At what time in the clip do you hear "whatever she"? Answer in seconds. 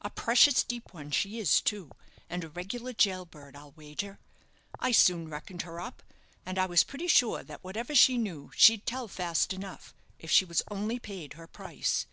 7.62-8.18